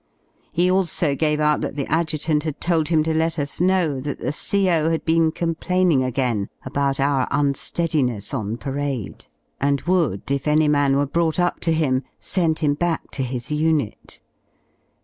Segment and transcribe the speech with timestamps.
[0.51, 4.17] He also gave out that the Adjutant had told him to let us know that
[4.17, 4.89] the CO.
[4.89, 9.27] had been complaining again about our unreadiness on parade,
[9.59, 13.21] and would, if any man 30 were brought up to him, send him back to
[13.21, 14.19] his unit.